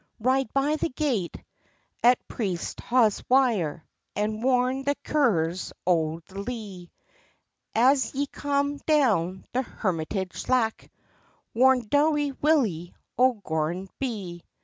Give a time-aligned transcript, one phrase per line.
[0.19, 1.37] "Ride by the gate
[2.03, 3.83] at Priesthaughswire,
[4.15, 6.89] And warn the Currors o' the Lee;
[7.75, 10.91] As ye come down the Hermitage Slack,
[11.53, 14.41] Warn doughty Willie o' Gorrinbery."